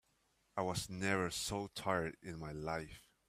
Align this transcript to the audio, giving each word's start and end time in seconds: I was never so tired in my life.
I 0.57 0.63
was 0.63 0.89
never 0.89 1.29
so 1.29 1.67
tired 1.75 2.17
in 2.23 2.39
my 2.39 2.53
life. 2.53 3.05